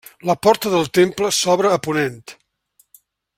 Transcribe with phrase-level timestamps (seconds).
[0.29, 2.17] La porta del temple s'obre a ponent.